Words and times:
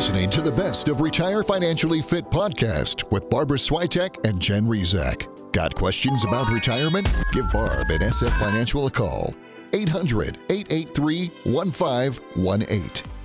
listening 0.00 0.30
to 0.30 0.40
the 0.40 0.50
best 0.52 0.88
of 0.88 1.02
Retire 1.02 1.42
Financially 1.42 2.00
Fit 2.00 2.24
podcast 2.30 3.10
with 3.10 3.28
Barbara 3.28 3.58
Swiatek 3.58 4.26
and 4.26 4.40
Jen 4.40 4.64
Rizak. 4.64 5.52
Got 5.52 5.74
questions 5.74 6.24
about 6.24 6.48
retirement? 6.48 7.06
Give 7.32 7.44
Barb 7.52 7.90
and 7.90 8.00
SF 8.00 8.32
Financial 8.38 8.86
a 8.86 8.90
call. 8.90 9.34
800 9.74 10.38
883 10.48 11.28
1518. 11.44 13.19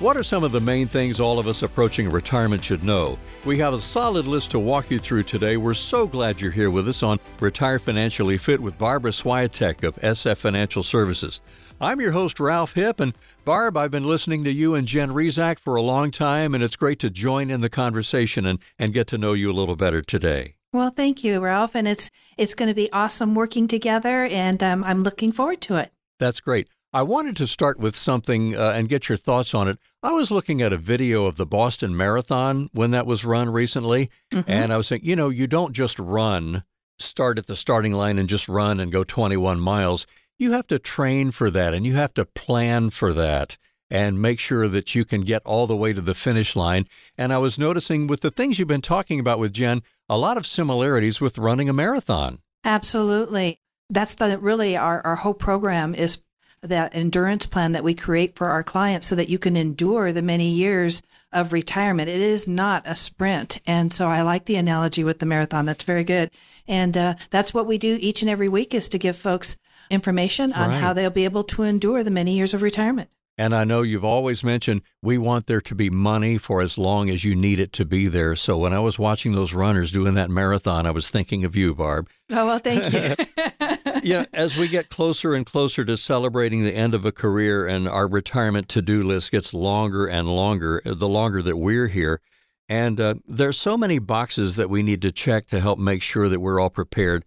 What 0.00 0.16
are 0.16 0.22
some 0.22 0.44
of 0.44 0.52
the 0.52 0.60
main 0.60 0.86
things 0.86 1.18
all 1.18 1.40
of 1.40 1.48
us 1.48 1.62
approaching 1.62 2.08
retirement 2.08 2.62
should 2.62 2.84
know? 2.84 3.18
We 3.44 3.58
have 3.58 3.74
a 3.74 3.80
solid 3.80 4.28
list 4.28 4.52
to 4.52 4.60
walk 4.60 4.92
you 4.92 5.00
through 5.00 5.24
today. 5.24 5.56
We're 5.56 5.74
so 5.74 6.06
glad 6.06 6.40
you're 6.40 6.52
here 6.52 6.70
with 6.70 6.86
us 6.86 7.02
on 7.02 7.18
Retire 7.40 7.80
Financially 7.80 8.38
Fit 8.38 8.60
with 8.60 8.78
Barbara 8.78 9.10
Swiatek 9.10 9.82
of 9.82 9.96
SF 9.96 10.36
Financial 10.36 10.84
Services. 10.84 11.40
I'm 11.80 12.00
your 12.00 12.12
host, 12.12 12.38
Ralph 12.38 12.74
Hip, 12.74 13.00
and 13.00 13.12
Barb, 13.44 13.76
I've 13.76 13.90
been 13.90 14.04
listening 14.04 14.44
to 14.44 14.52
you 14.52 14.76
and 14.76 14.86
Jen 14.86 15.10
Rizak 15.10 15.58
for 15.58 15.74
a 15.74 15.82
long 15.82 16.12
time, 16.12 16.54
and 16.54 16.62
it's 16.62 16.76
great 16.76 17.00
to 17.00 17.10
join 17.10 17.50
in 17.50 17.60
the 17.60 17.68
conversation 17.68 18.46
and, 18.46 18.60
and 18.78 18.94
get 18.94 19.08
to 19.08 19.18
know 19.18 19.32
you 19.32 19.50
a 19.50 19.52
little 19.52 19.74
better 19.74 20.00
today. 20.00 20.54
Well, 20.72 20.90
thank 20.90 21.24
you, 21.24 21.40
Ralph, 21.40 21.74
and 21.74 21.88
it's 21.88 22.08
it's 22.36 22.54
going 22.54 22.68
to 22.68 22.74
be 22.74 22.92
awesome 22.92 23.34
working 23.34 23.66
together, 23.66 24.26
and 24.26 24.62
um, 24.62 24.84
I'm 24.84 25.02
looking 25.02 25.32
forward 25.32 25.60
to 25.62 25.76
it. 25.78 25.90
That's 26.20 26.38
great. 26.38 26.68
I 26.92 27.02
wanted 27.02 27.36
to 27.36 27.46
start 27.46 27.78
with 27.78 27.94
something 27.94 28.56
uh, 28.56 28.72
and 28.74 28.88
get 28.88 29.10
your 29.10 29.18
thoughts 29.18 29.54
on 29.54 29.68
it. 29.68 29.78
I 30.02 30.12
was 30.12 30.30
looking 30.30 30.62
at 30.62 30.72
a 30.72 30.78
video 30.78 31.26
of 31.26 31.36
the 31.36 31.44
Boston 31.44 31.94
Marathon 31.94 32.70
when 32.72 32.92
that 32.92 33.06
was 33.06 33.26
run 33.26 33.50
recently, 33.50 34.08
mm-hmm. 34.32 34.50
and 34.50 34.72
I 34.72 34.78
was 34.78 34.86
saying, 34.86 35.02
you 35.04 35.14
know, 35.14 35.28
you 35.28 35.46
don't 35.46 35.74
just 35.74 35.98
run, 35.98 36.64
start 36.98 37.38
at 37.38 37.46
the 37.46 37.56
starting 37.56 37.92
line 37.92 38.18
and 38.18 38.28
just 38.28 38.48
run 38.48 38.80
and 38.80 38.90
go 38.90 39.04
21 39.04 39.60
miles. 39.60 40.06
You 40.38 40.52
have 40.52 40.66
to 40.68 40.78
train 40.78 41.30
for 41.30 41.50
that 41.50 41.74
and 41.74 41.84
you 41.84 41.94
have 41.96 42.14
to 42.14 42.24
plan 42.24 42.88
for 42.88 43.12
that 43.12 43.58
and 43.90 44.22
make 44.22 44.38
sure 44.38 44.68
that 44.68 44.94
you 44.94 45.04
can 45.04 45.22
get 45.22 45.42
all 45.44 45.66
the 45.66 45.76
way 45.76 45.92
to 45.92 46.00
the 46.00 46.14
finish 46.14 46.56
line. 46.56 46.86
And 47.18 47.32
I 47.32 47.38
was 47.38 47.58
noticing 47.58 48.06
with 48.06 48.20
the 48.20 48.30
things 48.30 48.58
you've 48.58 48.68
been 48.68 48.80
talking 48.80 49.20
about 49.20 49.38
with 49.38 49.52
Jen, 49.52 49.82
a 50.08 50.16
lot 50.16 50.36
of 50.36 50.46
similarities 50.46 51.20
with 51.20 51.38
running 51.38 51.68
a 51.68 51.72
marathon. 51.72 52.38
Absolutely. 52.64 53.60
That's 53.90 54.14
the 54.14 54.38
really 54.38 54.76
our, 54.76 55.04
our 55.06 55.16
whole 55.16 55.34
program 55.34 55.94
is 55.94 56.18
that 56.62 56.94
endurance 56.94 57.46
plan 57.46 57.72
that 57.72 57.84
we 57.84 57.94
create 57.94 58.36
for 58.36 58.48
our 58.48 58.62
clients 58.62 59.06
so 59.06 59.14
that 59.14 59.28
you 59.28 59.38
can 59.38 59.56
endure 59.56 60.12
the 60.12 60.22
many 60.22 60.48
years 60.48 61.02
of 61.32 61.52
retirement. 61.52 62.08
It 62.08 62.20
is 62.20 62.48
not 62.48 62.82
a 62.86 62.94
sprint. 62.94 63.60
And 63.66 63.92
so 63.92 64.08
I 64.08 64.22
like 64.22 64.46
the 64.46 64.56
analogy 64.56 65.04
with 65.04 65.18
the 65.18 65.26
marathon. 65.26 65.66
That's 65.66 65.84
very 65.84 66.04
good. 66.04 66.30
And 66.66 66.96
uh, 66.96 67.14
that's 67.30 67.54
what 67.54 67.66
we 67.66 67.78
do 67.78 67.98
each 68.00 68.22
and 68.22 68.30
every 68.30 68.48
week 68.48 68.74
is 68.74 68.88
to 68.90 68.98
give 68.98 69.16
folks 69.16 69.56
information 69.90 70.52
on 70.52 70.70
right. 70.70 70.80
how 70.80 70.92
they'll 70.92 71.10
be 71.10 71.24
able 71.24 71.44
to 71.44 71.62
endure 71.62 72.02
the 72.02 72.10
many 72.10 72.36
years 72.36 72.54
of 72.54 72.62
retirement. 72.62 73.10
And 73.40 73.54
I 73.54 73.62
know 73.62 73.82
you've 73.82 74.04
always 74.04 74.42
mentioned 74.42 74.82
we 75.00 75.16
want 75.16 75.46
there 75.46 75.60
to 75.60 75.74
be 75.76 75.90
money 75.90 76.38
for 76.38 76.60
as 76.60 76.76
long 76.76 77.08
as 77.08 77.24
you 77.24 77.36
need 77.36 77.60
it 77.60 77.72
to 77.74 77.84
be 77.84 78.08
there. 78.08 78.34
So 78.34 78.58
when 78.58 78.72
I 78.72 78.80
was 78.80 78.98
watching 78.98 79.32
those 79.32 79.54
runners 79.54 79.92
doing 79.92 80.14
that 80.14 80.28
marathon, 80.28 80.86
I 80.86 80.90
was 80.90 81.08
thinking 81.08 81.44
of 81.44 81.54
you, 81.54 81.72
Barb. 81.72 82.08
Oh, 82.30 82.46
well, 82.46 82.58
thank 82.58 82.92
you. 82.92 83.14
yeah, 84.02 84.26
as 84.32 84.56
we 84.56 84.68
get 84.68 84.88
closer 84.90 85.34
and 85.34 85.44
closer 85.44 85.84
to 85.84 85.96
celebrating 85.96 86.64
the 86.64 86.74
end 86.74 86.94
of 86.94 87.04
a 87.04 87.12
career 87.12 87.66
and 87.66 87.88
our 87.88 88.08
retirement 88.08 88.68
to 88.70 88.82
do 88.82 89.02
list 89.02 89.30
gets 89.30 89.52
longer 89.54 90.06
and 90.06 90.28
longer, 90.28 90.82
the 90.84 91.08
longer 91.08 91.42
that 91.42 91.56
we're 91.56 91.88
here. 91.88 92.20
And 92.68 93.00
uh, 93.00 93.14
there's 93.26 93.58
so 93.58 93.78
many 93.78 93.98
boxes 93.98 94.56
that 94.56 94.68
we 94.68 94.82
need 94.82 95.00
to 95.02 95.12
check 95.12 95.46
to 95.48 95.60
help 95.60 95.78
make 95.78 96.02
sure 96.02 96.28
that 96.28 96.40
we're 96.40 96.60
all 96.60 96.70
prepared. 96.70 97.24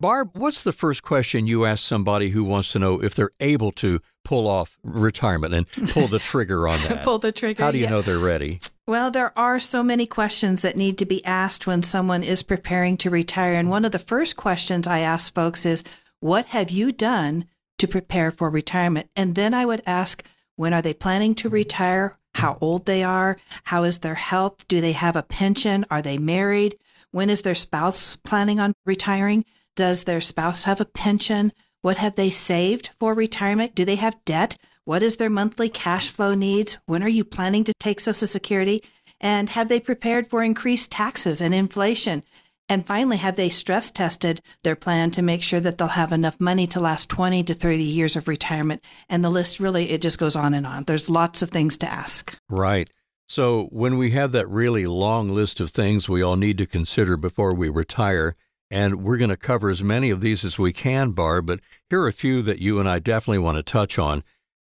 Barb, 0.00 0.30
what's 0.34 0.62
the 0.62 0.72
first 0.72 1.02
question 1.02 1.46
you 1.46 1.64
ask 1.64 1.84
somebody 1.84 2.30
who 2.30 2.44
wants 2.44 2.72
to 2.72 2.78
know 2.78 3.02
if 3.02 3.14
they're 3.14 3.30
able 3.40 3.72
to 3.72 4.00
pull 4.24 4.46
off 4.46 4.78
retirement 4.82 5.54
and 5.54 5.66
pull 5.90 6.08
the 6.08 6.18
trigger 6.18 6.68
on 6.68 6.78
that? 6.88 7.02
pull 7.02 7.18
the 7.18 7.32
trigger. 7.32 7.62
How 7.62 7.70
do 7.70 7.78
you 7.78 7.84
yeah. 7.84 7.90
know 7.90 8.02
they're 8.02 8.18
ready? 8.18 8.60
Well, 8.86 9.10
there 9.10 9.32
are 9.38 9.58
so 9.58 9.82
many 9.82 10.06
questions 10.06 10.62
that 10.62 10.76
need 10.76 10.98
to 10.98 11.06
be 11.06 11.24
asked 11.24 11.66
when 11.66 11.82
someone 11.82 12.22
is 12.22 12.42
preparing 12.42 12.96
to 12.98 13.10
retire. 13.10 13.54
And 13.54 13.70
one 13.70 13.84
of 13.84 13.92
the 13.92 13.98
first 13.98 14.36
questions 14.36 14.86
I 14.86 14.98
ask 14.98 15.32
folks 15.32 15.64
is, 15.64 15.82
What 16.24 16.46
have 16.46 16.70
you 16.70 16.90
done 16.90 17.44
to 17.76 17.86
prepare 17.86 18.30
for 18.30 18.48
retirement? 18.48 19.10
And 19.14 19.34
then 19.34 19.52
I 19.52 19.66
would 19.66 19.82
ask, 19.84 20.24
When 20.56 20.72
are 20.72 20.80
they 20.80 20.94
planning 20.94 21.34
to 21.34 21.50
retire? 21.50 22.16
How 22.36 22.56
old 22.62 22.86
they 22.86 23.02
are? 23.04 23.36
How 23.64 23.84
is 23.84 23.98
their 23.98 24.14
health? 24.14 24.66
Do 24.66 24.80
they 24.80 24.92
have 24.92 25.16
a 25.16 25.22
pension? 25.22 25.84
Are 25.90 26.00
they 26.00 26.16
married? 26.16 26.78
When 27.10 27.28
is 27.28 27.42
their 27.42 27.54
spouse 27.54 28.16
planning 28.16 28.58
on 28.58 28.72
retiring? 28.86 29.44
Does 29.76 30.04
their 30.04 30.22
spouse 30.22 30.64
have 30.64 30.80
a 30.80 30.86
pension? 30.86 31.52
What 31.82 31.98
have 31.98 32.14
they 32.14 32.30
saved 32.30 32.88
for 32.98 33.12
retirement? 33.12 33.74
Do 33.74 33.84
they 33.84 33.96
have 33.96 34.24
debt? 34.24 34.56
What 34.86 35.02
is 35.02 35.18
their 35.18 35.28
monthly 35.28 35.68
cash 35.68 36.08
flow 36.08 36.34
needs? 36.34 36.78
When 36.86 37.02
are 37.02 37.06
you 37.06 37.24
planning 37.24 37.64
to 37.64 37.74
take 37.78 38.00
Social 38.00 38.26
Security? 38.26 38.82
And 39.20 39.50
have 39.50 39.68
they 39.68 39.78
prepared 39.78 40.26
for 40.28 40.42
increased 40.42 40.90
taxes 40.90 41.42
and 41.42 41.54
inflation? 41.54 42.22
And 42.68 42.86
finally, 42.86 43.18
have 43.18 43.36
they 43.36 43.50
stress 43.50 43.90
tested 43.90 44.40
their 44.62 44.76
plan 44.76 45.10
to 45.12 45.22
make 45.22 45.42
sure 45.42 45.60
that 45.60 45.76
they'll 45.76 45.88
have 45.88 46.12
enough 46.12 46.40
money 46.40 46.66
to 46.68 46.80
last 46.80 47.10
20 47.10 47.44
to 47.44 47.54
30 47.54 47.82
years 47.82 48.16
of 48.16 48.26
retirement? 48.26 48.82
And 49.08 49.22
the 49.22 49.30
list 49.30 49.60
really, 49.60 49.90
it 49.90 50.00
just 50.00 50.18
goes 50.18 50.34
on 50.34 50.54
and 50.54 50.66
on. 50.66 50.84
There's 50.84 51.10
lots 51.10 51.42
of 51.42 51.50
things 51.50 51.76
to 51.78 51.90
ask. 51.90 52.38
Right. 52.48 52.90
So 53.28 53.64
when 53.70 53.96
we 53.98 54.10
have 54.12 54.32
that 54.32 54.48
really 54.48 54.86
long 54.86 55.28
list 55.28 55.60
of 55.60 55.70
things 55.70 56.08
we 56.08 56.22
all 56.22 56.36
need 56.36 56.58
to 56.58 56.66
consider 56.66 57.16
before 57.16 57.54
we 57.54 57.68
retire, 57.68 58.34
and 58.70 59.02
we're 59.02 59.18
going 59.18 59.30
to 59.30 59.36
cover 59.36 59.70
as 59.70 59.84
many 59.84 60.10
of 60.10 60.20
these 60.20 60.44
as 60.44 60.58
we 60.58 60.72
can, 60.72 61.12
Barb, 61.12 61.46
but 61.46 61.60
here 61.88 62.02
are 62.02 62.08
a 62.08 62.12
few 62.12 62.42
that 62.42 62.58
you 62.58 62.80
and 62.80 62.88
I 62.88 62.98
definitely 62.98 63.38
want 63.38 63.56
to 63.56 63.62
touch 63.62 63.98
on. 63.98 64.24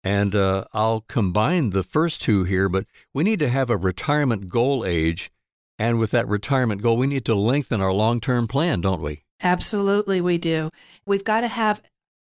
And 0.04 0.36
uh, 0.36 0.66
I'll 0.74 1.02
combine 1.02 1.70
the 1.70 1.84
first 1.84 2.22
two 2.22 2.44
here, 2.44 2.68
but 2.68 2.86
we 3.14 3.24
need 3.24 3.40
to 3.40 3.50
have 3.50 3.70
a 3.70 3.78
retirement 3.78 4.50
goal 4.50 4.84
age. 4.84 5.32
And 5.80 6.00
with 6.00 6.12
that 6.12 6.28
retirement 6.28 6.82
goal, 6.82 6.98
we 6.98 7.08
need 7.08 7.26
to 7.26 7.36
lengthen 7.36 7.82
our 7.82 7.94
long 7.94 8.20
term 8.20 8.48
plan, 8.48 8.82
don't 8.82 9.02
we? 9.02 9.24
Absolutely, 9.42 10.22
we 10.22 10.38
do. 10.38 10.70
We've 11.06 11.24
got 11.24 11.42
to 11.42 11.48
have 11.48 11.82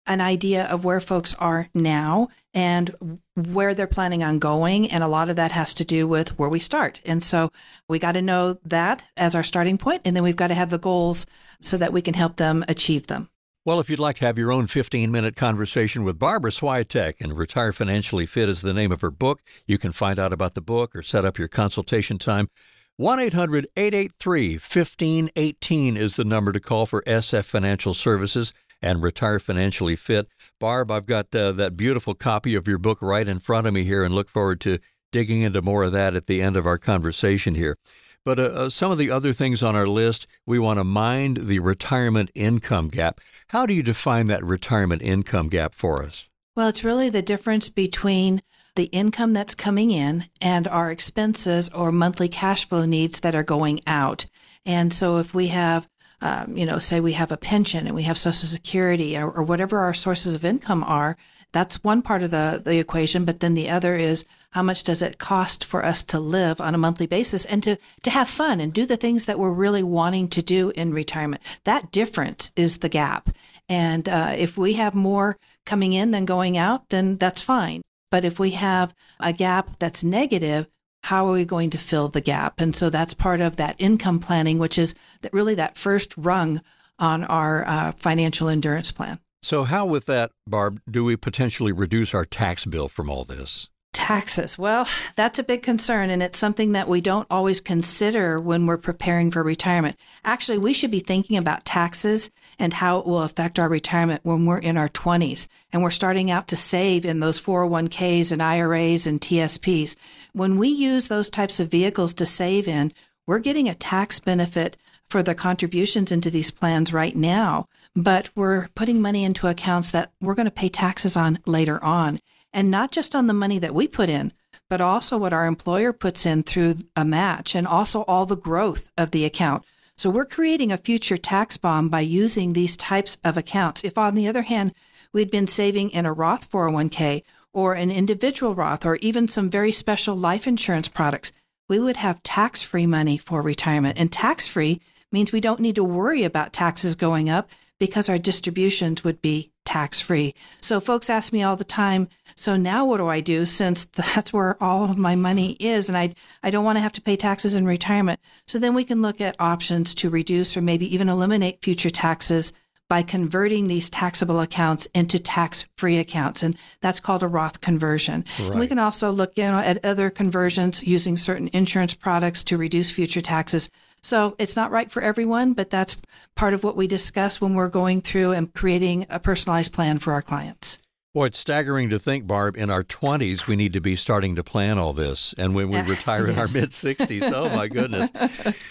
an 0.06 0.20
idea 0.20 0.64
of 0.66 0.84
where 0.84 1.00
folks 1.00 1.34
are 1.34 1.68
now 1.74 2.28
and 2.52 3.18
where 3.34 3.74
they're 3.74 3.86
planning 3.86 4.22
on 4.22 4.38
going. 4.38 4.90
And 4.90 5.02
a 5.02 5.08
lot 5.08 5.30
of 5.30 5.36
that 5.36 5.52
has 5.52 5.72
to 5.74 5.84
do 5.84 6.06
with 6.06 6.38
where 6.38 6.48
we 6.48 6.60
start. 6.60 7.00
And 7.04 7.22
so 7.22 7.50
we 7.88 7.98
got 7.98 8.12
to 8.12 8.22
know 8.22 8.58
that 8.64 9.04
as 9.16 9.34
our 9.34 9.42
starting 9.42 9.78
point, 9.78 10.02
and 10.04 10.14
then 10.14 10.22
we've 10.22 10.36
got 10.36 10.48
to 10.48 10.54
have 10.54 10.70
the 10.70 10.78
goals 10.78 11.26
so 11.60 11.76
that 11.76 11.92
we 11.92 12.02
can 12.02 12.14
help 12.14 12.36
them 12.36 12.64
achieve 12.68 13.06
them. 13.06 13.30
Well, 13.66 13.80
if 13.80 13.88
you'd 13.88 13.98
like 13.98 14.16
to 14.16 14.26
have 14.26 14.36
your 14.36 14.52
own 14.52 14.66
15 14.66 15.10
minute 15.10 15.36
conversation 15.36 16.04
with 16.04 16.18
Barbara 16.18 16.50
Swiatek 16.50 17.22
and 17.22 17.38
Retire 17.38 17.72
Financially 17.72 18.26
Fit 18.26 18.50
is 18.50 18.60
the 18.60 18.74
name 18.74 18.92
of 18.92 19.00
her 19.00 19.10
book, 19.10 19.40
you 19.66 19.78
can 19.78 19.92
find 19.92 20.18
out 20.18 20.34
about 20.34 20.52
the 20.52 20.60
book 20.60 20.94
or 20.94 21.00
set 21.00 21.24
up 21.24 21.38
your 21.38 21.48
consultation 21.48 22.18
time. 22.18 22.48
1 22.96 23.18
800 23.18 23.66
883 23.76 24.52
1518 24.52 25.96
is 25.96 26.14
the 26.14 26.24
number 26.24 26.52
to 26.52 26.60
call 26.60 26.86
for 26.86 27.02
SF 27.02 27.44
Financial 27.44 27.92
Services 27.92 28.54
and 28.80 29.02
Retire 29.02 29.40
Financially 29.40 29.96
Fit. 29.96 30.28
Barb, 30.60 30.92
I've 30.92 31.04
got 31.04 31.34
uh, 31.34 31.50
that 31.50 31.76
beautiful 31.76 32.14
copy 32.14 32.54
of 32.54 32.68
your 32.68 32.78
book 32.78 32.98
right 33.02 33.26
in 33.26 33.40
front 33.40 33.66
of 33.66 33.74
me 33.74 33.82
here 33.82 34.04
and 34.04 34.14
look 34.14 34.28
forward 34.28 34.60
to 34.60 34.78
digging 35.10 35.42
into 35.42 35.60
more 35.60 35.82
of 35.82 35.90
that 35.90 36.14
at 36.14 36.28
the 36.28 36.40
end 36.40 36.56
of 36.56 36.68
our 36.68 36.78
conversation 36.78 37.56
here. 37.56 37.76
But 38.24 38.38
uh, 38.38 38.42
uh, 38.42 38.70
some 38.70 38.92
of 38.92 38.98
the 38.98 39.10
other 39.10 39.32
things 39.32 39.60
on 39.60 39.74
our 39.74 39.88
list, 39.88 40.28
we 40.46 40.60
want 40.60 40.78
to 40.78 40.84
mind 40.84 41.48
the 41.48 41.58
retirement 41.58 42.30
income 42.32 42.90
gap. 42.90 43.20
How 43.48 43.66
do 43.66 43.74
you 43.74 43.82
define 43.82 44.28
that 44.28 44.44
retirement 44.44 45.02
income 45.02 45.48
gap 45.48 45.74
for 45.74 46.04
us? 46.04 46.30
Well, 46.54 46.68
it's 46.68 46.84
really 46.84 47.10
the 47.10 47.22
difference 47.22 47.70
between 47.70 48.40
the 48.76 48.84
income 48.84 49.32
that's 49.32 49.54
coming 49.54 49.90
in 49.90 50.26
and 50.40 50.66
our 50.68 50.90
expenses 50.90 51.68
or 51.70 51.92
monthly 51.92 52.28
cash 52.28 52.68
flow 52.68 52.84
needs 52.84 53.20
that 53.20 53.34
are 53.34 53.44
going 53.44 53.80
out. 53.86 54.26
And 54.66 54.92
so 54.92 55.18
if 55.18 55.34
we 55.34 55.48
have 55.48 55.88
um, 56.24 56.56
you 56.56 56.64
know, 56.64 56.78
say 56.78 57.00
we 57.00 57.12
have 57.12 57.30
a 57.30 57.36
pension 57.36 57.86
and 57.86 57.94
we 57.94 58.04
have 58.04 58.16
Social 58.16 58.48
Security 58.48 59.14
or, 59.14 59.30
or, 59.30 59.42
whatever 59.42 59.80
our 59.80 59.92
sources 59.92 60.34
of 60.34 60.42
income 60.42 60.82
are, 60.84 61.18
that's 61.52 61.84
one 61.84 62.00
part 62.00 62.22
of 62.22 62.30
the, 62.30 62.62
the 62.64 62.78
equation. 62.78 63.26
But 63.26 63.40
then 63.40 63.52
the 63.52 63.68
other 63.68 63.94
is 63.94 64.24
how 64.52 64.62
much 64.62 64.84
does 64.84 65.02
it 65.02 65.18
cost 65.18 65.66
for 65.66 65.84
us 65.84 66.02
to 66.04 66.18
live 66.18 66.62
on 66.62 66.74
a 66.74 66.78
monthly 66.78 67.06
basis 67.06 67.44
and 67.44 67.62
to, 67.64 67.76
to 68.04 68.10
have 68.10 68.28
fun 68.28 68.58
and 68.58 68.72
do 68.72 68.86
the 68.86 68.96
things 68.96 69.26
that 69.26 69.38
we're 69.38 69.52
really 69.52 69.82
wanting 69.82 70.28
to 70.28 70.40
do 70.40 70.70
in 70.70 70.94
retirement? 70.94 71.42
That 71.64 71.92
difference 71.92 72.50
is 72.56 72.78
the 72.78 72.88
gap. 72.88 73.28
And 73.68 74.08
uh, 74.08 74.32
if 74.34 74.56
we 74.56 74.74
have 74.74 74.94
more 74.94 75.36
coming 75.66 75.92
in 75.92 76.10
than 76.10 76.24
going 76.24 76.56
out, 76.56 76.88
then 76.88 77.18
that's 77.18 77.42
fine. 77.42 77.82
But 78.14 78.24
if 78.24 78.38
we 78.38 78.52
have 78.52 78.94
a 79.18 79.32
gap 79.32 79.76
that's 79.80 80.04
negative, 80.04 80.68
how 81.02 81.26
are 81.26 81.32
we 81.32 81.44
going 81.44 81.70
to 81.70 81.78
fill 81.78 82.06
the 82.06 82.20
gap? 82.20 82.60
And 82.60 82.76
so 82.76 82.88
that's 82.88 83.12
part 83.12 83.40
of 83.40 83.56
that 83.56 83.74
income 83.76 84.20
planning, 84.20 84.60
which 84.60 84.78
is 84.78 84.94
that 85.22 85.32
really 85.32 85.56
that 85.56 85.76
first 85.76 86.14
rung 86.16 86.62
on 86.96 87.24
our 87.24 87.66
uh, 87.66 87.90
financial 87.90 88.48
endurance 88.48 88.92
plan. 88.92 89.18
So, 89.42 89.64
how 89.64 89.86
with 89.86 90.06
that, 90.06 90.30
Barb, 90.46 90.80
do 90.88 91.04
we 91.04 91.16
potentially 91.16 91.72
reduce 91.72 92.14
our 92.14 92.24
tax 92.24 92.66
bill 92.66 92.88
from 92.88 93.10
all 93.10 93.24
this? 93.24 93.68
Taxes. 93.92 94.56
Well, 94.56 94.86
that's 95.16 95.40
a 95.40 95.42
big 95.42 95.64
concern, 95.64 96.08
and 96.08 96.22
it's 96.22 96.38
something 96.38 96.70
that 96.70 96.88
we 96.88 97.00
don't 97.00 97.26
always 97.30 97.60
consider 97.60 98.38
when 98.38 98.66
we're 98.66 98.76
preparing 98.76 99.32
for 99.32 99.42
retirement. 99.42 99.98
Actually, 100.24 100.58
we 100.58 100.72
should 100.72 100.92
be 100.92 101.00
thinking 101.00 101.36
about 101.36 101.64
taxes 101.64 102.30
and 102.58 102.74
how 102.74 102.98
it 102.98 103.06
will 103.06 103.22
affect 103.22 103.58
our 103.58 103.68
retirement 103.68 104.20
when 104.24 104.46
we're 104.46 104.58
in 104.58 104.76
our 104.76 104.88
20s 104.88 105.46
and 105.72 105.82
we're 105.82 105.90
starting 105.90 106.30
out 106.30 106.48
to 106.48 106.56
save 106.56 107.04
in 107.04 107.20
those 107.20 107.40
401ks 107.40 108.32
and 108.32 108.42
IRAs 108.42 109.06
and 109.06 109.20
TSPs. 109.20 109.96
When 110.32 110.58
we 110.58 110.68
use 110.68 111.08
those 111.08 111.30
types 111.30 111.60
of 111.60 111.70
vehicles 111.70 112.14
to 112.14 112.26
save 112.26 112.68
in, 112.68 112.92
we're 113.26 113.38
getting 113.38 113.68
a 113.68 113.74
tax 113.74 114.20
benefit 114.20 114.76
for 115.08 115.22
the 115.22 115.34
contributions 115.34 116.12
into 116.12 116.30
these 116.30 116.50
plans 116.50 116.92
right 116.92 117.16
now, 117.16 117.66
but 117.94 118.30
we're 118.34 118.68
putting 118.74 119.00
money 119.00 119.24
into 119.24 119.46
accounts 119.46 119.90
that 119.90 120.12
we're 120.20 120.34
going 120.34 120.46
to 120.46 120.50
pay 120.50 120.68
taxes 120.68 121.16
on 121.16 121.38
later 121.46 121.82
on. 121.82 122.20
And 122.52 122.70
not 122.70 122.92
just 122.92 123.14
on 123.14 123.26
the 123.26 123.34
money 123.34 123.58
that 123.58 123.74
we 123.74 123.88
put 123.88 124.08
in, 124.08 124.32
but 124.70 124.80
also 124.80 125.18
what 125.18 125.32
our 125.32 125.46
employer 125.46 125.92
puts 125.92 126.24
in 126.24 126.42
through 126.42 126.76
a 126.96 127.04
match 127.04 127.54
and 127.54 127.66
also 127.66 128.02
all 128.02 128.26
the 128.26 128.36
growth 128.36 128.90
of 128.96 129.10
the 129.10 129.24
account. 129.24 129.64
So 129.96 130.10
we're 130.10 130.24
creating 130.24 130.72
a 130.72 130.76
future 130.76 131.16
tax 131.16 131.56
bomb 131.56 131.88
by 131.88 132.00
using 132.00 132.52
these 132.52 132.76
types 132.76 133.16
of 133.24 133.36
accounts. 133.36 133.84
If 133.84 133.96
on 133.96 134.14
the 134.14 134.26
other 134.26 134.42
hand, 134.42 134.74
we'd 135.12 135.30
been 135.30 135.46
saving 135.46 135.90
in 135.90 136.04
a 136.04 136.12
Roth 136.12 136.50
401k 136.50 137.22
or 137.52 137.74
an 137.74 137.90
individual 137.90 138.54
Roth 138.54 138.84
or 138.84 138.96
even 138.96 139.28
some 139.28 139.48
very 139.48 139.70
special 139.72 140.16
life 140.16 140.46
insurance 140.46 140.88
products, 140.88 141.32
we 141.68 141.78
would 141.78 141.96
have 141.96 142.22
tax 142.22 142.62
free 142.62 142.86
money 142.86 143.16
for 143.16 143.40
retirement. 143.40 143.96
And 143.96 144.12
tax 144.12 144.48
free 144.48 144.80
means 145.12 145.32
we 145.32 145.40
don't 145.40 145.60
need 145.60 145.76
to 145.76 145.84
worry 145.84 146.24
about 146.24 146.52
taxes 146.52 146.96
going 146.96 147.30
up 147.30 147.48
because 147.78 148.08
our 148.08 148.18
distributions 148.18 149.04
would 149.04 149.22
be 149.22 149.52
tax 149.64 150.00
free. 150.00 150.34
So 150.60 150.80
folks 150.80 151.10
ask 151.10 151.32
me 151.32 151.42
all 151.42 151.56
the 151.56 151.64
time, 151.64 152.08
so 152.36 152.56
now 152.56 152.84
what 152.84 152.98
do 152.98 153.08
I 153.08 153.20
do 153.20 153.44
since 153.44 153.84
that's 154.14 154.32
where 154.32 154.62
all 154.62 154.90
of 154.90 154.96
my 154.96 155.16
money 155.16 155.52
is 155.52 155.88
and 155.88 155.96
I 155.96 156.14
I 156.42 156.50
don't 156.50 156.64
want 156.64 156.76
to 156.76 156.82
have 156.82 156.92
to 156.92 157.02
pay 157.02 157.16
taxes 157.16 157.54
in 157.54 157.66
retirement. 157.66 158.20
So 158.46 158.58
then 158.58 158.74
we 158.74 158.84
can 158.84 159.02
look 159.02 159.20
at 159.20 159.36
options 159.38 159.94
to 159.96 160.10
reduce 160.10 160.56
or 160.56 160.62
maybe 160.62 160.92
even 160.94 161.08
eliminate 161.08 161.62
future 161.62 161.90
taxes 161.90 162.52
by 162.88 163.02
converting 163.02 163.66
these 163.66 163.88
taxable 163.88 164.40
accounts 164.40 164.86
into 164.94 165.18
tax-free 165.18 165.98
accounts 165.98 166.42
and 166.42 166.56
that's 166.80 167.00
called 167.00 167.22
a 167.22 167.28
Roth 167.28 167.60
conversion. 167.60 168.24
Right. 168.38 168.58
we 168.58 168.66
can 168.66 168.78
also 168.78 169.10
look 169.10 169.36
you 169.36 169.44
know 169.44 169.58
at 169.58 169.84
other 169.84 170.10
conversions 170.10 170.82
using 170.82 171.16
certain 171.16 171.48
insurance 171.52 171.94
products 171.94 172.44
to 172.44 172.58
reduce 172.58 172.90
future 172.90 173.22
taxes. 173.22 173.70
So 174.04 174.36
it's 174.38 174.54
not 174.54 174.70
right 174.70 174.90
for 174.90 175.00
everyone, 175.00 175.54
but 175.54 175.70
that's 175.70 175.96
part 176.36 176.52
of 176.52 176.62
what 176.62 176.76
we 176.76 176.86
discuss 176.86 177.40
when 177.40 177.54
we're 177.54 177.70
going 177.70 178.02
through 178.02 178.32
and 178.32 178.52
creating 178.52 179.06
a 179.08 179.18
personalized 179.18 179.72
plan 179.72 179.98
for 179.98 180.12
our 180.12 180.20
clients. 180.20 180.78
Boy, 181.14 181.26
it's 181.26 181.38
staggering 181.38 181.88
to 181.90 181.98
think, 181.98 182.26
Barb, 182.26 182.56
in 182.56 182.68
our 182.70 182.84
20s, 182.84 183.46
we 183.46 183.56
need 183.56 183.72
to 183.72 183.80
be 183.80 183.96
starting 183.96 184.34
to 184.34 184.44
plan 184.44 184.78
all 184.78 184.92
this. 184.92 185.32
And 185.38 185.54
when 185.54 185.70
we 185.70 185.80
retire 185.82 186.26
yes. 186.26 186.30
in 186.30 186.38
our 186.38 186.48
mid 186.48 186.70
60s, 186.70 187.32
oh 187.32 187.48
my 187.48 187.66
goodness. 187.68 188.10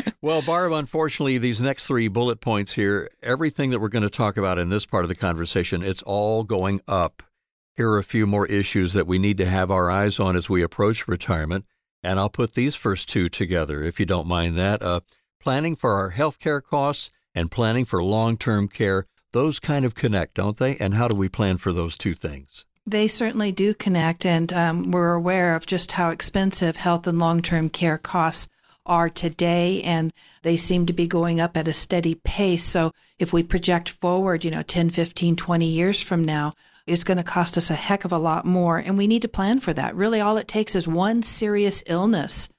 well, 0.22 0.44
Barb, 0.44 0.74
unfortunately, 0.74 1.40
these 1.40 1.62
next 1.62 1.88
three 1.88 2.10
bullet 2.10 2.40
points 2.40 2.74
here, 2.74 3.10
everything 3.24 3.72
that 3.72 3.80
we're 3.80 3.90
going 3.90 4.04
to 4.04 4.10
talk 4.10 4.38
about 4.38 4.60
in 4.60 4.70
this 4.70 4.86
part 4.86 5.04
of 5.04 5.10
the 5.10 5.16
conversation, 5.16 5.82
it's 5.82 6.04
all 6.04 6.44
going 6.44 6.80
up. 6.88 7.24
Here 7.76 7.90
are 7.90 7.98
a 7.98 8.04
few 8.04 8.28
more 8.28 8.46
issues 8.46 8.94
that 8.94 9.08
we 9.08 9.18
need 9.18 9.38
to 9.38 9.46
have 9.46 9.72
our 9.72 9.90
eyes 9.90 10.20
on 10.20 10.36
as 10.36 10.48
we 10.48 10.62
approach 10.62 11.08
retirement. 11.08 11.66
And 12.04 12.20
I'll 12.20 12.30
put 12.30 12.54
these 12.54 12.76
first 12.76 13.10
two 13.10 13.30
together, 13.30 13.82
if 13.82 14.00
you 14.00 14.06
don't 14.06 14.28
mind 14.28 14.58
that. 14.58 14.84
Uh, 14.84 15.00
planning 15.44 15.76
for 15.76 15.92
our 15.92 16.12
health 16.12 16.40
care 16.40 16.62
costs 16.62 17.12
and 17.36 17.52
planning 17.52 17.84
for 17.84 18.02
long 18.02 18.38
term 18.38 18.68
care 18.68 19.06
those 19.34 19.60
kind 19.60 19.84
of 19.84 19.96
connect, 19.96 20.36
don't 20.36 20.58
they? 20.58 20.78
And 20.78 20.94
how 20.94 21.08
do 21.08 21.16
we 21.16 21.28
plan 21.28 21.58
for 21.58 21.74
those 21.74 21.98
two 21.98 22.14
things? 22.14 22.66
They 22.86 23.08
certainly 23.08 23.52
do 23.52 23.74
connect, 23.74 24.26
and 24.26 24.54
um, 24.54 24.92
we're 24.92 25.14
aware 25.14 25.56
of 25.56 25.66
just 25.66 25.94
how 25.94 26.10
expensive 26.10 26.78
health 26.78 27.08
and 27.08 27.20
long 27.20 27.42
term 27.42 27.70
care 27.70 27.98
costs 27.98 28.48
are 28.86 29.10
today, 29.10 29.82
and 29.84 30.12
they 30.44 30.58
seem 30.58 30.86
to 30.86 30.94
be 30.94 31.08
going 31.08 31.40
up 31.40 31.56
at 31.58 31.68
a 31.68 31.74
steady 31.74 32.16
pace. 32.16 32.64
So, 32.64 32.92
if 33.18 33.32
we 33.34 33.42
project 33.42 33.90
forward, 33.90 34.44
you 34.44 34.52
know, 34.52 34.62
10, 34.62 34.90
15, 34.90 35.36
20 35.36 35.66
years 35.66 36.04
from 36.04 36.24
now, 36.24 36.52
it's 36.86 37.06
going 37.06 37.18
to 37.18 37.24
cost 37.24 37.58
us 37.58 37.70
a 37.70 37.76
heck 37.76 38.04
of 38.04 38.12
a 38.12 38.18
lot 38.18 38.46
more, 38.46 38.78
and 38.78 38.98
we 38.98 39.08
need 39.08 39.22
to 39.22 39.30
plan 39.30 39.62
for 39.62 39.74
that. 39.74 39.96
Really, 39.96 40.20
all 40.20 40.38
it 40.38 40.50
takes 40.50 40.76
is 40.76 40.88
one 40.88 41.24
serious 41.24 41.82
illness 41.88 42.50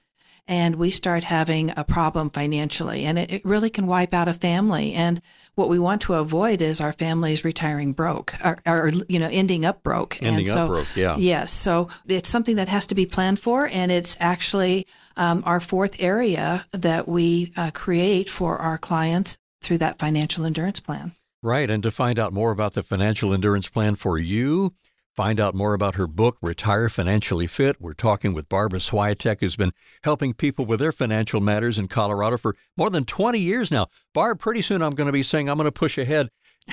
and 0.47 0.75
we 0.75 0.91
start 0.91 1.23
having 1.23 1.71
a 1.75 1.83
problem 1.83 2.29
financially 2.29 3.05
and 3.05 3.17
it, 3.17 3.31
it, 3.31 3.45
really 3.45 3.69
can 3.69 3.87
wipe 3.87 4.13
out 4.13 4.27
a 4.27 4.33
family. 4.33 4.93
And 4.93 5.21
what 5.55 5.69
we 5.69 5.79
want 5.79 6.01
to 6.03 6.13
avoid 6.15 6.61
is 6.61 6.79
our 6.79 6.93
families 6.93 7.43
retiring 7.43 7.93
broke 7.93 8.35
or, 8.43 8.59
or 8.65 8.91
you 9.07 9.19
know 9.19 9.29
ending 9.31 9.65
up 9.65 9.83
broke. 9.83 10.21
Ending 10.21 10.47
and 10.47 10.53
so, 10.53 10.63
up 10.63 10.67
broke 10.69 10.95
yeah. 10.95 11.17
Yes 11.17 11.51
so 11.51 11.89
it's 12.07 12.29
something 12.29 12.55
that 12.57 12.69
has 12.69 12.85
to 12.87 12.95
be 12.95 13.05
planned 13.05 13.39
for 13.39 13.67
and 13.67 13.91
it's 13.91 14.17
actually 14.19 14.87
um, 15.17 15.43
our 15.45 15.59
fourth 15.59 15.95
area 15.99 16.65
that 16.71 17.07
we 17.07 17.51
uh, 17.57 17.71
create 17.71 18.29
for 18.29 18.57
our 18.57 18.77
clients 18.77 19.37
through 19.61 19.79
that 19.79 19.99
financial 19.99 20.45
endurance 20.45 20.79
plan. 20.79 21.13
Right. 21.41 21.69
And 21.69 21.83
to 21.83 21.91
find 21.91 22.17
out 22.17 22.33
more 22.33 22.51
about 22.51 22.73
the 22.73 22.83
financial 22.83 23.33
endurance 23.33 23.69
plan 23.69 23.95
for 23.95 24.17
you, 24.17 24.73
Find 25.15 25.39
out 25.39 25.55
more 25.55 25.73
about 25.73 25.95
her 25.95 26.07
book, 26.07 26.37
Retire 26.41 26.89
Financially 26.89 27.47
Fit. 27.47 27.77
We're 27.79 27.93
talking 27.93 28.33
with 28.33 28.49
Barbara 28.49 28.79
Swiatek, 28.79 29.39
who's 29.39 29.55
been 29.55 29.71
helping 30.03 30.33
people 30.33 30.65
with 30.65 30.81
their 30.81 30.91
financial 30.91 31.39
matters 31.39 31.79
in 31.79 31.87
Colorado 31.87 32.37
for 32.37 32.53
more 32.75 32.89
than 32.89 33.05
20 33.05 33.39
years 33.39 33.71
now. 33.71 33.87
Barb, 34.13 34.41
pretty 34.41 34.61
soon 34.61 34.81
I'm 34.81 34.91
going 34.91 35.07
to 35.07 35.13
be 35.13 35.23
saying 35.23 35.49
I'm 35.49 35.55
going 35.55 35.67
to 35.67 35.71
push 35.71 35.97
ahead 35.97 36.27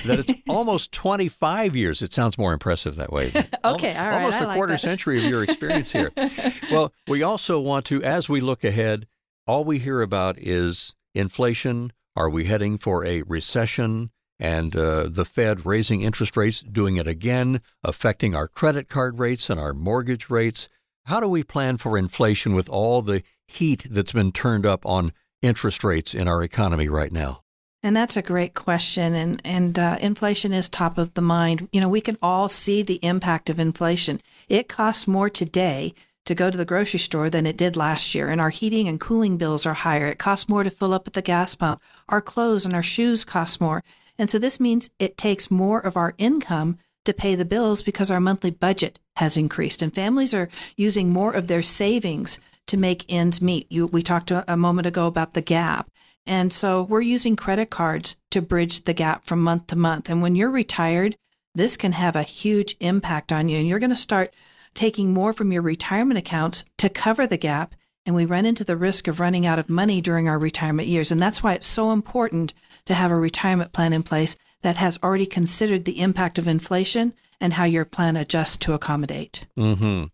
that 0.05 0.19
it's 0.19 0.41
almost 0.49 0.91
25 0.91 1.73
years. 1.73 2.01
It 2.01 2.11
sounds 2.11 2.37
more 2.37 2.51
impressive 2.51 2.97
that 2.97 3.13
way. 3.13 3.27
okay, 3.27 3.37
almost, 3.63 3.63
all 3.63 3.79
right. 3.79 4.13
Almost 4.13 4.41
a 4.41 4.47
like 4.47 4.55
quarter 4.57 4.73
that. 4.73 4.79
century 4.79 5.23
of 5.23 5.23
your 5.23 5.43
experience 5.43 5.93
here. 5.93 6.11
well, 6.71 6.91
we 7.07 7.23
also 7.23 7.61
want 7.61 7.85
to, 7.85 8.03
as 8.03 8.27
we 8.27 8.41
look 8.41 8.65
ahead, 8.65 9.07
all 9.47 9.63
we 9.63 9.79
hear 9.79 10.01
about 10.01 10.37
is 10.37 10.95
inflation. 11.15 11.93
Are 12.17 12.29
we 12.29 12.43
heading 12.43 12.77
for 12.77 13.05
a 13.05 13.21
recession? 13.21 14.11
And 14.39 14.75
uh, 14.75 15.07
the 15.09 15.25
Fed 15.25 15.65
raising 15.65 16.01
interest 16.01 16.35
rates, 16.35 16.61
doing 16.61 16.97
it 16.97 17.07
again, 17.07 17.61
affecting 17.83 18.35
our 18.35 18.47
credit 18.47 18.89
card 18.89 19.19
rates 19.19 19.49
and 19.49 19.59
our 19.59 19.73
mortgage 19.73 20.29
rates. 20.29 20.69
How 21.05 21.19
do 21.19 21.27
we 21.27 21.43
plan 21.43 21.77
for 21.77 21.97
inflation 21.97 22.53
with 22.53 22.69
all 22.69 23.01
the 23.01 23.23
heat 23.47 23.85
that's 23.89 24.11
been 24.11 24.31
turned 24.31 24.65
up 24.65 24.85
on 24.85 25.11
interest 25.41 25.83
rates 25.83 26.13
in 26.13 26.27
our 26.27 26.41
economy 26.43 26.89
right 26.89 27.11
now? 27.11 27.41
And 27.85 27.95
that's 27.95 28.15
a 28.15 28.21
great 28.21 28.53
question. 28.53 29.13
And, 29.13 29.41
and 29.43 29.77
uh, 29.77 29.97
inflation 29.99 30.53
is 30.53 30.69
top 30.69 30.97
of 30.97 31.13
the 31.15 31.21
mind. 31.21 31.67
You 31.73 31.81
know, 31.81 31.89
we 31.89 31.99
can 31.99 32.17
all 32.21 32.47
see 32.47 32.81
the 32.81 32.99
impact 33.03 33.49
of 33.49 33.59
inflation. 33.59 34.21
It 34.47 34.69
costs 34.69 35.05
more 35.05 35.29
today 35.29 35.93
to 36.25 36.33
go 36.33 36.49
to 36.49 36.57
the 36.57 36.63
grocery 36.63 37.01
store 37.01 37.29
than 37.29 37.45
it 37.45 37.57
did 37.57 37.75
last 37.75 38.15
year. 38.15 38.29
And 38.29 38.39
our 38.39 38.51
heating 38.51 38.87
and 38.87 39.01
cooling 39.01 39.35
bills 39.35 39.65
are 39.65 39.73
higher. 39.73 40.07
It 40.07 40.17
costs 40.17 40.47
more 40.47 40.63
to 40.63 40.69
fill 40.69 40.93
up 40.93 41.07
at 41.07 41.13
the 41.13 41.21
gas 41.21 41.55
pump. 41.55 41.81
Our 42.07 42.21
clothes 42.21 42.65
and 42.65 42.73
our 42.73 42.83
shoes 42.83 43.25
cost 43.25 43.59
more. 43.59 43.83
And 44.17 44.29
so 44.29 44.37
this 44.37 44.59
means 44.59 44.89
it 44.99 45.17
takes 45.17 45.51
more 45.51 45.79
of 45.79 45.97
our 45.97 46.13
income 46.17 46.77
to 47.05 47.13
pay 47.13 47.35
the 47.35 47.45
bills 47.45 47.83
because 47.83 48.09
our 48.09 48.19
monthly 48.19 48.51
budget 48.51 48.99
has 49.17 49.35
increased 49.35 49.81
and 49.81 49.93
families 49.93 50.33
are 50.33 50.49
using 50.77 51.09
more 51.09 51.33
of 51.33 51.47
their 51.47 51.63
savings 51.63 52.39
to 52.67 52.77
make 52.77 53.05
ends 53.09 53.41
meet. 53.41 53.69
You, 53.69 53.87
we 53.87 54.01
talked 54.01 54.31
a, 54.31 54.51
a 54.51 54.55
moment 54.55 54.87
ago 54.87 55.07
about 55.07 55.33
the 55.33 55.41
gap. 55.41 55.89
And 56.25 56.53
so 56.53 56.81
we're 56.81 57.01
using 57.01 57.35
credit 57.35 57.69
cards 57.69 58.15
to 58.31 58.41
bridge 58.41 58.85
the 58.85 58.93
gap 58.93 59.25
from 59.25 59.41
month 59.41 59.67
to 59.67 59.75
month. 59.75 60.09
And 60.09 60.21
when 60.21 60.35
you're 60.35 60.49
retired, 60.49 61.17
this 61.53 61.75
can 61.75 61.91
have 61.91 62.15
a 62.15 62.23
huge 62.23 62.77
impact 62.79 63.33
on 63.33 63.49
you. 63.49 63.57
And 63.57 63.67
you're 63.67 63.79
going 63.79 63.89
to 63.89 63.97
start 63.97 64.33
taking 64.73 65.13
more 65.13 65.33
from 65.33 65.51
your 65.51 65.61
retirement 65.61 66.17
accounts 66.17 66.63
to 66.77 66.89
cover 66.89 67.27
the 67.27 67.37
gap 67.37 67.75
and 68.05 68.15
we 68.15 68.25
run 68.25 68.45
into 68.45 68.63
the 68.63 68.75
risk 68.77 69.07
of 69.07 69.19
running 69.19 69.45
out 69.45 69.59
of 69.59 69.69
money 69.69 70.01
during 70.01 70.27
our 70.27 70.37
retirement 70.37 70.87
years. 70.87 71.11
And 71.11 71.21
that's 71.21 71.41
why 71.41 71.53
it's 71.53 71.65
so 71.65 71.91
important 71.91 72.53
to 72.85 72.93
have 72.93 73.11
a 73.11 73.15
retirement 73.15 73.73
plan 73.73 73.93
in 73.93 74.03
place 74.03 74.35
that 74.61 74.77
has 74.77 74.99
already 75.03 75.25
considered 75.25 75.85
the 75.85 75.99
impact 75.99 76.37
of 76.37 76.47
inflation 76.47 77.13
and 77.39 77.53
how 77.53 77.65
your 77.65 77.85
plan 77.85 78.15
adjusts 78.15 78.57
to 78.57 78.73
accommodate. 78.73 79.45
Mm-hmm. 79.57 80.05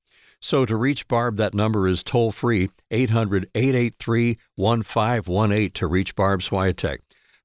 So 0.42 0.66
to 0.66 0.76
reach 0.76 1.08
Barb, 1.08 1.36
that 1.38 1.54
number 1.54 1.88
is 1.88 2.02
toll 2.02 2.32
free 2.32 2.70
800 2.92 3.50
883 3.54 4.38
1518 4.56 5.72
to 5.72 5.88
reach 5.88 6.16
Barb 6.16 6.42
Swiatek. 6.42 7.00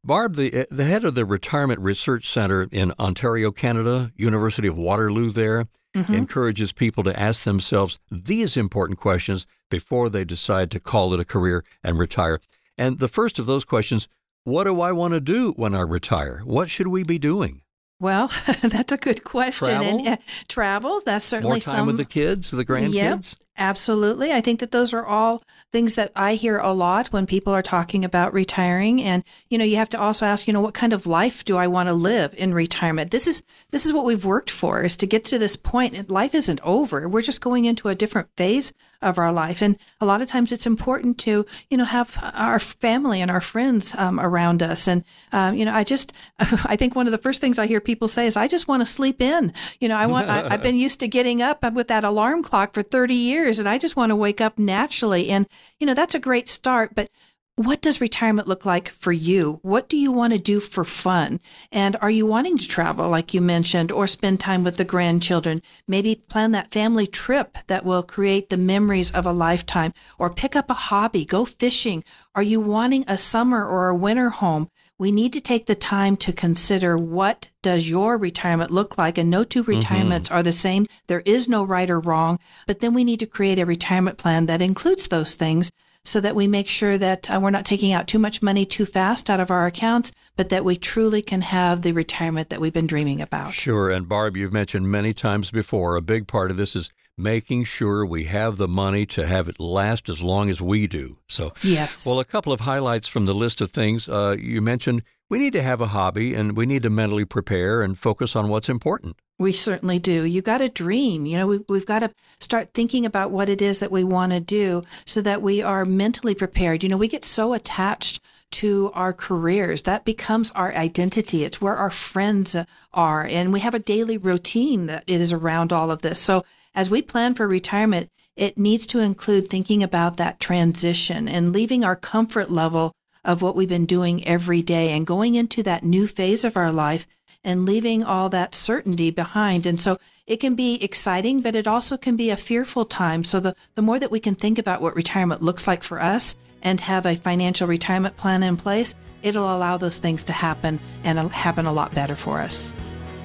Barb, 0.05 0.37
the, 0.37 0.67
the 0.71 0.85
head 0.85 1.05
of 1.05 1.15
the 1.15 1.25
Retirement 1.25 1.81
Research 1.81 2.29
Center 2.29 2.69
in 2.71 2.93
Ontario, 2.99 3.51
Canada, 3.51 4.13
University 4.17 4.69
of 4.69 4.77
Waterloo, 4.77 5.31
there, 5.31 5.67
mm-hmm. 5.95 6.13
encourages 6.13 6.73
people 6.73 7.03
to 7.05 7.19
ask 7.19 7.45
themselves 7.45 7.99
these 8.11 8.57
important 8.57 9.01
questions 9.01 9.47
before 9.71 10.09
they 10.09 10.25
decide 10.25 10.71
to 10.71 10.81
call 10.81 11.15
it 11.15 11.21
a 11.21 11.25
career 11.25 11.65
and 11.83 11.99
retire. 11.99 12.39
And 12.77 12.99
the 12.99 13.09
first 13.09 13.39
of 13.39 13.47
those 13.47 13.65
questions 13.65 14.09
what 14.45 14.65
do 14.65 14.81
I 14.81 14.93
want 14.93 15.15
to 15.15 15.21
do 15.21 15.53
when 15.53 15.75
I 15.75 15.81
retire? 15.81 16.41
What 16.45 16.71
should 16.71 16.89
we 16.89 17.03
be 17.03 17.19
doing? 17.19 17.63
Well, 18.01 18.31
that's 18.63 18.93
a 18.93 18.97
good 18.97 19.25
question. 19.25 19.69
Travel, 19.69 19.99
and 19.99 20.09
uh, 20.09 20.17
travel. 20.49 21.01
That's 21.05 21.25
certainly 21.25 21.55
more 21.55 21.61
time 21.61 21.77
some, 21.77 21.87
with 21.87 21.97
the 21.97 22.05
kids, 22.05 22.51
the 22.51 22.65
grandkids. 22.65 22.93
Yep. 22.93 23.44
Absolutely. 23.57 24.33
I 24.33 24.41
think 24.41 24.59
that 24.59 24.73
those 24.73 24.93
are 24.93 25.07
all 25.07 25.45
things 25.71 25.95
that 25.95 26.11
I 26.17 26.35
hear 26.35 26.59
a 26.59 26.73
lot 26.73 27.09
when 27.09 27.25
people 27.25 27.53
are 27.53 27.63
talking 27.63 28.05
about 28.05 28.35
retiring. 28.35 29.01
And, 29.01 29.23
you 29.49 29.59
know, 29.59 29.65
you 29.65 29.77
have 29.77 29.91
to 29.91 30.01
also 30.01 30.27
ask, 30.27 30.49
you 30.49 30.53
know, 30.53 30.61
what 30.61 30.75
kind 30.75 30.93
of 30.93 31.07
life 31.07 31.45
do 31.45 31.57
I 31.57 31.69
want 31.69 31.89
to 31.89 31.95
live 31.95 32.35
in 32.37 32.53
retirement? 32.53 33.13
This 33.13 33.29
is, 33.29 33.45
this 33.71 33.87
is 33.87 33.93
what 33.93 34.05
we've 34.05 34.25
worked 34.25 34.51
for 34.51 34.83
is 34.83 34.97
to 34.97 35.07
get 35.07 35.25
to 35.27 35.39
this 35.39 35.55
point. 35.55 36.11
Life 36.11 36.35
isn't 36.35 36.61
over. 36.65 37.09
We're 37.09 37.23
just 37.23 37.41
going 37.41 37.65
into 37.65 37.89
a 37.89 37.95
different 37.95 38.29
phase 38.37 38.73
of 39.01 39.19
our 39.19 39.31
life. 39.31 39.63
And 39.63 39.79
a 40.01 40.07
lot 40.07 40.21
of 40.21 40.29
times 40.29 40.51
it's 40.51 40.67
important 40.67 41.19
to, 41.19 41.47
you 41.71 41.77
know, 41.77 41.85
have 41.85 42.19
our 42.35 42.59
family 42.59 43.21
and 43.21 43.31
our 43.31 43.41
friends 43.41 43.95
um, 43.97 44.19
around 44.19 44.65
us. 44.65 44.89
And, 44.89 45.05
um, 45.31 45.55
you 45.55 45.65
know, 45.65 45.75
I 45.75 45.85
just, 45.85 46.13
I 46.41 46.75
think 46.75 46.97
one 46.97 47.07
of 47.07 47.13
the 47.13 47.19
first 47.19 47.41
things 47.41 47.59
I 47.59 47.69
hear 47.69 47.81
people 47.81 48.09
say 48.09 48.27
is, 48.27 48.37
I 48.37 48.49
just 48.49 48.67
want 48.67 48.81
to 48.81 48.87
sleep 48.87 49.21
in. 49.21 49.53
You 49.79 49.89
know, 49.89 49.97
I 49.97 50.07
want, 50.07 50.29
I, 50.29 50.53
I've 50.53 50.63
been 50.63 50.77
used 50.77 50.99
to 51.01 51.09
getting 51.09 51.41
up 51.41 51.63
with 51.73 51.87
that 51.89 52.03
alarm 52.03 52.43
clock 52.43 52.75
for 52.75 52.83
30 52.83 53.15
years 53.15 53.44
and 53.47 53.69
I 53.69 53.79
just 53.79 53.97
want 53.97 54.11
to 54.11 54.17
wake 54.17 54.41
up 54.41 54.59
naturally. 54.59 55.31
And, 55.31 55.47
you 55.79 55.87
know, 55.87 55.95
that's 55.95 56.15
a 56.15 56.21
great 56.21 56.49
start. 56.49 56.95
But 56.95 57.09
what 57.57 57.81
does 57.81 58.01
retirement 58.01 58.49
look 58.49 58.67
like 58.67 58.89
for 58.89 59.13
you? 59.13 59.61
What 59.63 59.89
do 59.89 59.97
you 59.97 60.11
want 60.11 60.33
to 60.33 60.41
do 60.41 60.59
for 60.59 60.85
fun? 60.85 61.39
And 61.71 61.97
are 62.01 62.11
you 62.11 62.27
wanting 62.27 62.59
to 62.59 62.67
travel, 62.67 63.09
like 63.09 63.33
you 63.33 63.41
mentioned, 63.41 63.93
or 63.93 64.09
spend 64.09 64.41
time 64.41 64.65
with 64.65 64.77
the 64.77 64.85
grandchildren? 64.85 65.63
Maybe 65.87 66.17
plan 66.17 66.51
that 66.51 66.73
family 66.73 67.07
trip 67.07 67.57
that 67.69 67.85
will 67.85 68.03
create 68.03 68.49
the 68.49 68.57
memories 68.57 69.13
of 69.13 69.25
a 69.25 69.33
lifetime, 69.33 69.93
or 70.19 70.31
pick 70.31 70.57
up 70.57 70.69
a 70.69 70.75
hobby, 70.75 71.25
go 71.25 71.45
fishing. 71.45 72.03
Are 72.35 72.43
you 72.43 72.61
wanting 72.61 73.05
a 73.07 73.17
summer 73.17 73.65
or 73.65 73.89
a 73.89 73.95
winter 73.95 74.31
home? 74.31 74.69
We 74.97 75.11
need 75.11 75.33
to 75.33 75.41
take 75.41 75.67
the 75.67 75.75
time 75.75 76.17
to 76.19 76.33
consider 76.33 76.97
what 76.97 77.49
does 77.63 77.89
your 77.89 78.17
retirement 78.17 78.71
look 78.71 78.97
like 78.97 79.19
and 79.19 79.29
no 79.29 79.43
two 79.43 79.63
mm-hmm. 79.63 79.73
retirements 79.73 80.29
mm-hmm. 80.29 80.39
are 80.39 80.43
the 80.43 80.53
same. 80.53 80.87
There 81.09 81.23
is 81.25 81.49
no 81.49 81.65
right 81.65 81.91
or 81.91 81.99
wrong, 81.99 82.39
but 82.67 82.79
then 82.79 82.95
we 82.95 83.03
need 83.03 83.19
to 83.21 83.27
create 83.27 83.59
a 83.59 83.67
retirement 83.67 84.19
plan 84.19 84.47
that 84.47 84.63
includes 84.63 85.09
those 85.09 85.35
things 85.35 85.73
so 86.05 86.21
that 86.21 86.37
we 86.37 86.47
make 86.47 86.69
sure 86.69 86.97
that 86.99 87.29
uh, 87.31 87.41
we're 87.43 87.51
not 87.51 87.65
taking 87.65 87.93
out 87.93 88.07
too 88.07 88.19
much 88.19 88.43
money 88.43 88.65
too 88.65 88.87
fast 88.87 89.29
out 89.29 89.41
of 89.41 89.51
our 89.51 89.67
accounts, 89.67 90.13
but 90.37 90.51
that 90.51 90.65
we 90.65 90.77
truly 90.77 91.23
can 91.23 91.41
have 91.41 91.83
the 91.83 91.93
retirement 91.93 92.51
that 92.51 92.61
we've 92.61 92.75
been 92.75 92.87
dreaming 92.87 93.21
about. 93.21 93.53
Sure. 93.53 93.91
And 93.91 94.09
Barb, 94.09 94.37
you've 94.37 94.53
mentioned 94.53 94.91
many 94.91 95.13
times 95.13 95.51
before, 95.51 95.97
a 95.97 96.03
big 96.03 96.29
part 96.29 96.51
of 96.51 96.57
this 96.57 96.77
is 96.77 96.91
making 97.17 97.65
sure 97.65 98.05
we 98.05 98.25
have 98.25 98.57
the 98.57 98.69
money 98.69 99.07
to 99.07 99.27
have 99.27 99.49
it 99.49 99.61
last 99.61 100.09
as 100.09 100.23
long 100.23 100.51
as 100.51 100.61
we 100.61 100.87
do. 100.87 101.19
So, 101.29 101.53
yes. 101.63 102.05
Well, 102.05 102.21
a 102.21 102.25
couple 102.25 102.53
of 102.53 102.61
highlights 102.61 103.09
from 103.09 103.27
the 103.27 103.35
list 103.35 103.61
of 103.61 103.71
things 103.71 104.09
uh, 104.09 104.37
you 104.39 104.61
mentioned. 104.61 105.03
We 105.31 105.39
need 105.39 105.55
to 105.55 105.63
have 105.63 105.81
a 105.81 105.87
hobby 105.87 106.35
and 106.35 106.57
we 106.57 106.67
need 106.67 106.83
to 106.83 106.91
mentally 106.91 107.25
prepare 107.25 107.83
and 107.83 107.99
focus 107.99 108.37
on 108.37 108.49
what's 108.49 108.69
important. 108.69 109.17
We 109.39 109.53
certainly 109.53 109.99
do. 109.99 110.23
You 110.25 110.43
got 110.43 110.59
to 110.59 110.69
dream. 110.69 111.27
You 111.27 111.39
know, 111.39 111.47
we, 111.47 111.61
we've 111.69 111.87
got 111.87 112.01
to 112.01 112.11
start 112.39 112.73
thinking 112.73 113.05
about 113.05 113.31
what 113.31 113.49
it 113.49 113.61
is 113.61 113.81
that 113.81 113.91
we 113.91 114.05
want 114.05 114.33
to 114.33 114.39
do 114.39 114.85
so 115.07 115.23
that 115.23 115.43
we 115.43 115.63
are 115.63 115.85
mentally 115.85 116.35
prepared. 116.35 116.83
You 116.83 116.89
know, 116.89 116.97
we 116.97 117.09
get 117.09 117.25
so 117.25 117.53
attached 117.53 118.21
to 118.53 118.93
our 118.95 119.13
careers. 119.13 119.83
That 119.83 120.05
becomes 120.05 120.53
our 120.53 120.73
identity. 120.73 121.43
It's 121.43 121.61
where 121.61 121.75
our 121.75 121.91
friends 121.91 122.57
are. 122.93 123.25
And 123.25 123.53
we 123.53 123.61
have 123.61 123.75
a 123.75 123.81
daily 123.81 124.19
routine 124.19 124.87
that 124.87 125.05
is 125.09 125.33
around 125.33 125.73
all 125.73 125.91
of 125.91 126.03
this. 126.03 126.21
So 126.21 126.45
as 126.75 126.91
we 126.91 127.03
plan 127.03 127.35
for 127.35 127.47
retirement, 127.47 128.09
it 128.37 128.59
needs 128.59 128.87
to 128.87 128.99
include 128.99 129.49
thinking 129.49 129.83
about 129.83 130.17
that 130.17 130.41
transition 130.41 131.29
and 131.29 131.53
leaving 131.53 131.85
our 131.85 131.97
comfort 131.97 132.51
level 132.51 132.93
of 133.25 133.43
what 133.43 133.55
we've 133.57 133.69
been 133.69 133.87
doing 133.87 134.27
every 134.27 134.63
day 134.63 134.91
and 134.91 135.07
going 135.07 135.35
into 135.35 135.63
that 135.63 135.85
new 135.85 136.07
phase 136.07 136.45
of 136.45 136.57
our 136.57 136.73
life 136.73 137.07
and 137.45 137.67
leaving 137.67 138.03
all 138.03 138.29
that 138.29 138.55
certainty 138.55 139.11
behind. 139.11 139.67
And 139.67 139.79
so 139.79 139.99
it 140.27 140.39
can 140.39 140.55
be 140.55 140.83
exciting, 140.83 141.41
but 141.41 141.55
it 141.55 141.67
also 141.67 141.97
can 141.97 142.17
be 142.17 142.31
a 142.31 142.37
fearful 142.37 142.85
time. 142.85 143.23
So 143.23 143.39
the, 143.39 143.55
the 143.75 143.83
more 143.83 143.99
that 143.99 144.11
we 144.11 144.21
can 144.21 144.35
think 144.35 144.59
about 144.59 144.81
what 144.81 144.97
retirement 144.97 145.43
looks 145.43 145.67
like 145.67 145.83
for 145.83 146.01
us 146.01 146.35
and 146.63 146.81
have 146.81 147.05
a 147.07 147.17
financial 147.17 147.69
retirement 147.69 148.17
plan 148.17 148.43
in 148.43 148.57
place, 148.57 148.95
it'll 149.23 149.55
allow 149.55 149.77
those 149.77 149.99
things 149.99 150.25
to 150.25 150.33
happen 150.33 150.81
and 151.05 151.19
uh, 151.19 151.29
happen 151.29 151.67
a 151.67 151.73
lot 151.73 151.95
better 151.95 152.17
for 152.17 152.41
us. 152.41 152.73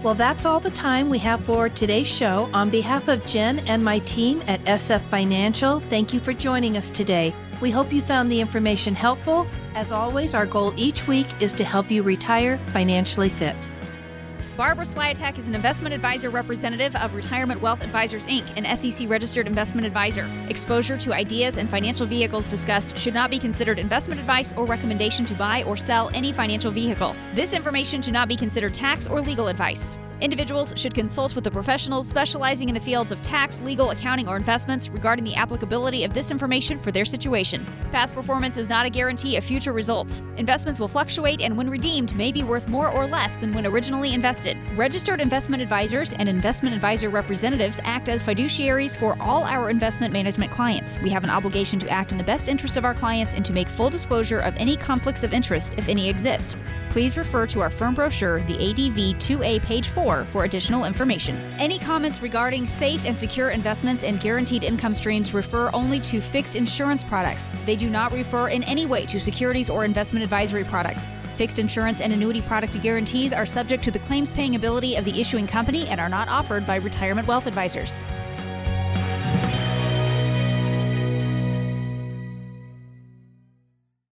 Well, 0.01 0.15
that's 0.15 0.45
all 0.45 0.61
the 0.61 0.71
time 0.71 1.09
we 1.09 1.19
have 1.19 1.43
for 1.43 1.67
today's 1.67 2.07
show. 2.07 2.49
On 2.53 2.69
behalf 2.69 3.09
of 3.09 3.25
Jen 3.25 3.59
and 3.67 3.83
my 3.83 3.99
team 3.99 4.41
at 4.47 4.63
SF 4.63 5.09
Financial, 5.09 5.81
thank 5.89 6.13
you 6.13 6.21
for 6.21 6.31
joining 6.31 6.77
us 6.77 6.89
today. 6.89 7.35
We 7.59 7.69
hope 7.69 7.91
you 7.91 8.01
found 8.01 8.31
the 8.31 8.39
information 8.39 8.95
helpful. 8.95 9.45
As 9.73 9.91
always, 9.91 10.33
our 10.33 10.45
goal 10.45 10.73
each 10.77 11.05
week 11.05 11.27
is 11.41 11.51
to 11.51 11.65
help 11.65 11.91
you 11.91 12.01
retire 12.01 12.57
financially 12.67 13.27
fit. 13.27 13.67
Barbara 14.59 14.83
Swiatek 14.83 15.37
is 15.37 15.47
an 15.47 15.55
investment 15.55 15.95
advisor 15.95 16.29
representative 16.29 16.93
of 16.97 17.13
Retirement 17.13 17.61
Wealth 17.61 17.81
Advisors 17.81 18.25
Inc., 18.25 18.51
an 18.57 18.65
SEC 18.75 19.07
registered 19.07 19.47
investment 19.47 19.87
advisor. 19.87 20.29
Exposure 20.49 20.97
to 20.97 21.13
ideas 21.13 21.55
and 21.55 21.69
financial 21.69 22.05
vehicles 22.05 22.45
discussed 22.45 22.97
should 22.97 23.13
not 23.13 23.29
be 23.31 23.39
considered 23.39 23.79
investment 23.79 24.19
advice 24.19 24.51
or 24.57 24.65
recommendation 24.65 25.23
to 25.27 25.33
buy 25.35 25.63
or 25.63 25.77
sell 25.77 26.11
any 26.13 26.33
financial 26.33 26.71
vehicle. 26.71 27.15
This 27.33 27.53
information 27.53 28.01
should 28.01 28.11
not 28.11 28.27
be 28.27 28.35
considered 28.35 28.73
tax 28.73 29.07
or 29.07 29.21
legal 29.21 29.47
advice. 29.47 29.97
Individuals 30.21 30.73
should 30.75 30.93
consult 30.93 31.33
with 31.33 31.45
the 31.45 31.51
professionals 31.51 32.07
specializing 32.07 32.67
in 32.67 32.75
the 32.75 32.81
fields 32.81 33.13
of 33.13 33.21
tax, 33.21 33.61
legal, 33.61 33.91
accounting, 33.91 34.27
or 34.27 34.35
investments 34.35 34.89
regarding 34.89 35.23
the 35.23 35.35
applicability 35.35 36.03
of 36.03 36.13
this 36.13 36.29
information 36.29 36.77
for 36.77 36.91
their 36.91 37.05
situation. 37.05 37.65
Past 37.93 38.13
performance 38.13 38.57
is 38.57 38.67
not 38.67 38.85
a 38.85 38.89
guarantee 38.89 39.37
of 39.37 39.45
future 39.45 39.71
results. 39.71 40.21
Investments 40.35 40.77
will 40.77 40.89
fluctuate 40.89 41.39
and, 41.39 41.55
when 41.55 41.69
redeemed, 41.69 42.13
may 42.17 42.33
be 42.33 42.43
worth 42.43 42.67
more 42.67 42.89
or 42.89 43.07
less 43.07 43.37
than 43.37 43.53
when 43.53 43.65
originally 43.65 44.13
invested. 44.13 44.57
Registered 44.75 45.21
investment 45.21 45.63
advisors 45.63 46.11
and 46.11 46.27
investment 46.27 46.75
advisor 46.75 47.09
representatives 47.09 47.79
act 47.85 48.09
as 48.09 48.21
fiduciaries 48.21 48.99
for 48.99 49.15
all 49.21 49.45
our 49.45 49.69
investment 49.69 50.11
management 50.11 50.51
clients. 50.51 50.99
We 50.99 51.11
have 51.11 51.23
an 51.23 51.29
obligation 51.29 51.79
to 51.79 51.89
act 51.89 52.11
in 52.11 52.17
the 52.17 52.25
best 52.25 52.49
interest 52.49 52.75
of 52.75 52.83
our 52.83 52.93
clients 52.93 53.35
and 53.35 53.45
to 53.45 53.53
make 53.53 53.69
full 53.69 53.89
disclosure 53.89 54.39
of 54.39 54.53
any 54.57 54.75
conflicts 54.75 55.23
of 55.23 55.33
interest, 55.33 55.75
if 55.77 55.87
any 55.87 56.09
exist. 56.09 56.57
Please 56.89 57.17
refer 57.17 57.45
to 57.45 57.61
our 57.61 57.69
firm 57.69 57.93
brochure, 57.93 58.41
the 58.41 58.55
ADV 58.55 59.19
2A, 59.19 59.61
page 59.61 59.89
4 59.89 60.25
for 60.25 60.43
additional 60.45 60.85
information. 60.85 61.37
Any 61.59 61.77
comments 61.77 62.19
regarding 62.19 62.65
safe 62.65 63.05
and 63.05 63.17
secure 63.17 63.51
investments 63.51 64.03
and 64.03 64.19
guaranteed 64.19 64.63
income 64.63 64.95
streams 64.95 65.31
refer 65.31 65.69
only 65.71 65.99
to 65.99 66.19
fixed 66.19 66.55
insurance 66.55 67.03
products. 67.03 67.47
They 67.65 67.75
do 67.75 67.91
not 67.91 68.11
refer 68.11 68.47
in 68.47 68.63
any 68.63 68.87
way 68.87 69.05
to 69.05 69.19
securities 69.19 69.69
or 69.69 69.85
investment 69.85 70.23
advisory 70.23 70.63
products. 70.63 71.11
Fixed 71.37 71.59
insurance 71.59 72.01
and 72.01 72.11
annuity 72.11 72.41
product 72.41 72.81
guarantees 72.81 73.33
are 73.33 73.45
subject 73.45 73.83
to 73.83 73.91
the 73.91 73.99
claims 73.99 74.31
paying 74.31 74.55
ability 74.55 74.95
of 74.95 75.05
the 75.05 75.21
issuing 75.21 75.45
company 75.45 75.87
and 75.87 76.01
are 76.01 76.09
not 76.09 76.27
offered 76.27 76.65
by 76.65 76.77
retirement 76.77 77.27
wealth 77.27 77.45
advisors. 77.45 78.03